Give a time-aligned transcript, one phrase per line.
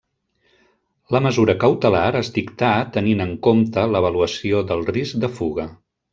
[1.15, 5.69] La mesura cautelar es dictà tenint en compte l'avaluació del risc de fuga.